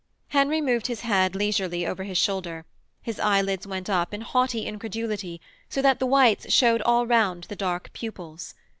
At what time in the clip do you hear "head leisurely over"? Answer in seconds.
1.01-2.05